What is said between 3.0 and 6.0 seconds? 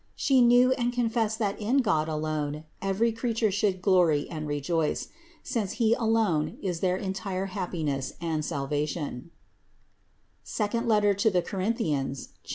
creature should glory and rejoice, since He